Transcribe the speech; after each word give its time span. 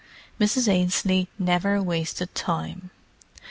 Mrs. 0.39 0.67
Ainslie 0.67 1.27
never 1.37 1.79
wasted 1.79 2.33
time. 2.33 2.89